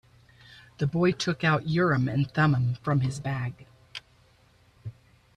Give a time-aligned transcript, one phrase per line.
[0.79, 3.67] The boy took out Urim and Thummim from his bag.